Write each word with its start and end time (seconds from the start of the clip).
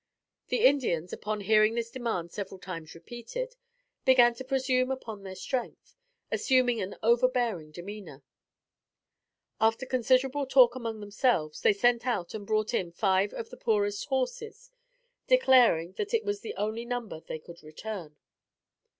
The 0.47 0.65
Indians, 0.65 1.13
upon 1.13 1.41
hearing 1.41 1.75
this 1.75 1.91
demand 1.91 2.31
several 2.31 2.57
times 2.57 2.95
repeated, 2.95 3.55
began 4.03 4.33
to 4.33 4.43
presume 4.43 4.89
upon 4.89 5.21
their 5.21 5.35
strength, 5.35 5.95
assuming 6.31 6.81
an 6.81 6.95
overbearing 7.03 7.69
demeanor. 7.69 8.23
After 9.59 9.85
considerable 9.85 10.47
talk 10.47 10.73
among 10.73 11.01
themselves, 11.01 11.61
they 11.61 11.73
sent 11.73 12.07
out 12.07 12.33
and 12.33 12.47
brought 12.47 12.73
in 12.73 12.91
five 12.91 13.31
of 13.31 13.51
the 13.51 13.57
poorest 13.57 14.05
horses, 14.05 14.71
declaring 15.27 15.91
that 15.97 16.15
it 16.15 16.25
was 16.25 16.41
the 16.41 16.55
only 16.55 16.83
number 16.83 17.19
they 17.19 17.37
could 17.37 17.61
return. 17.61 18.17